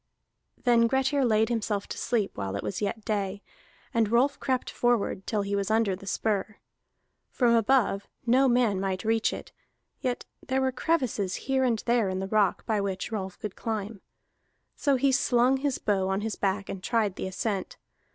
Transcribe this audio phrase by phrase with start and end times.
[0.63, 3.43] Then Grettir laid himself to sleep while it was yet day,
[3.93, 6.55] and Rolf crept forward till he was under the spur.
[7.29, 9.51] From above no man might reach it;
[9.99, 14.01] yet there were crevices here and there in the rock by which Rolf could climb.
[14.75, 17.77] So he slung his bow on his back and tried the ascent.